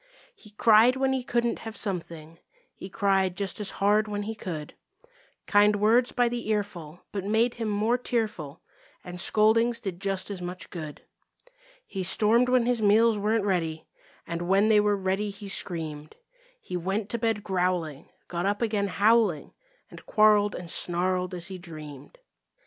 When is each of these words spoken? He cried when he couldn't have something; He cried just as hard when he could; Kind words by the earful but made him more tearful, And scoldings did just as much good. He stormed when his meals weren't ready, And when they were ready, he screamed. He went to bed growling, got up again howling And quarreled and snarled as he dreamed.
He 0.35 0.49
cried 0.49 0.95
when 0.95 1.13
he 1.13 1.23
couldn't 1.23 1.59
have 1.59 1.75
something; 1.77 2.39
He 2.73 2.89
cried 2.89 3.37
just 3.37 3.59
as 3.61 3.69
hard 3.77 4.07
when 4.07 4.23
he 4.23 4.33
could; 4.33 4.73
Kind 5.45 5.75
words 5.75 6.11
by 6.11 6.27
the 6.27 6.49
earful 6.49 7.01
but 7.11 7.23
made 7.23 7.53
him 7.53 7.69
more 7.69 7.99
tearful, 7.99 8.63
And 9.03 9.19
scoldings 9.19 9.79
did 9.79 10.01
just 10.01 10.31
as 10.31 10.41
much 10.41 10.71
good. 10.71 11.03
He 11.85 12.01
stormed 12.01 12.49
when 12.49 12.65
his 12.65 12.81
meals 12.81 13.19
weren't 13.19 13.45
ready, 13.45 13.85
And 14.25 14.41
when 14.49 14.69
they 14.69 14.79
were 14.79 14.95
ready, 14.97 15.29
he 15.29 15.47
screamed. 15.47 16.15
He 16.59 16.75
went 16.75 17.07
to 17.09 17.19
bed 17.19 17.43
growling, 17.43 18.09
got 18.27 18.47
up 18.47 18.63
again 18.63 18.87
howling 18.87 19.53
And 19.91 20.03
quarreled 20.07 20.55
and 20.55 20.71
snarled 20.71 21.35
as 21.35 21.49
he 21.49 21.59
dreamed. 21.59 22.17